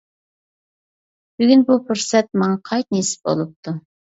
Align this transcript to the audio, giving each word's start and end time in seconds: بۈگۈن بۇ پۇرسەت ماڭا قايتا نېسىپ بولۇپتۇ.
بۈگۈن 1.43 1.63
بۇ 1.69 1.77
پۇرسەت 1.91 2.33
ماڭا 2.45 2.59
قايتا 2.71 2.99
نېسىپ 2.99 3.31
بولۇپتۇ. 3.31 3.77